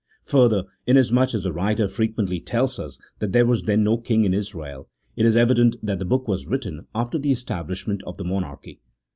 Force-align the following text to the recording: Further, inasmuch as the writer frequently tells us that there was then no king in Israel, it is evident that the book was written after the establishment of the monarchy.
Further, 0.23 0.63
inasmuch 0.87 1.35
as 1.35 1.43
the 1.43 1.53
writer 1.53 1.87
frequently 1.87 2.39
tells 2.39 2.79
us 2.79 2.97
that 3.19 3.33
there 3.33 3.45
was 3.45 3.65
then 3.65 3.83
no 3.83 3.99
king 3.99 4.25
in 4.25 4.33
Israel, 4.33 4.89
it 5.15 5.27
is 5.27 5.35
evident 5.35 5.75
that 5.83 5.99
the 5.99 6.05
book 6.05 6.27
was 6.27 6.47
written 6.47 6.87
after 6.95 7.19
the 7.19 7.29
establishment 7.31 8.01
of 8.07 8.17
the 8.17 8.23
monarchy. 8.23 8.81